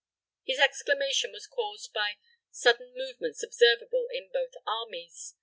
His 0.43 0.57
exclamation 0.57 1.31
was 1.31 1.45
caused 1.45 1.93
by 1.93 2.13
sudden 2.49 2.91
movements 2.95 3.43
observable 3.43 4.07
in 4.11 4.29
both 4.33 4.55
armies. 4.65 5.35